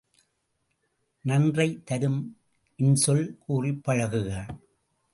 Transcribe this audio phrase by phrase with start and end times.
[1.25, 2.19] நன்றைத் தரும்
[2.79, 4.29] இன்சொல் கூறிப் பழகுக!